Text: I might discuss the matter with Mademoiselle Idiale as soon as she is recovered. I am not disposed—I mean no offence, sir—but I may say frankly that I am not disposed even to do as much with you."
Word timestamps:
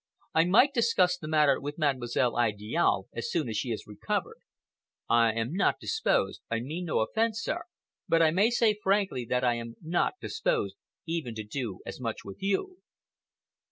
I 0.33 0.45
might 0.45 0.73
discuss 0.73 1.15
the 1.15 1.27
matter 1.27 1.61
with 1.61 1.77
Mademoiselle 1.77 2.35
Idiale 2.35 3.05
as 3.13 3.29
soon 3.29 3.47
as 3.47 3.55
she 3.57 3.69
is 3.69 3.85
recovered. 3.85 4.39
I 5.07 5.31
am 5.33 5.53
not 5.53 5.79
disposed—I 5.79 6.59
mean 6.61 6.85
no 6.85 7.01
offence, 7.01 7.43
sir—but 7.43 8.19
I 8.19 8.31
may 8.31 8.49
say 8.49 8.75
frankly 8.81 9.25
that 9.25 9.43
I 9.43 9.53
am 9.57 9.75
not 9.79 10.15
disposed 10.19 10.75
even 11.05 11.35
to 11.35 11.43
do 11.43 11.81
as 11.85 11.99
much 12.01 12.25
with 12.25 12.41
you." 12.41 12.79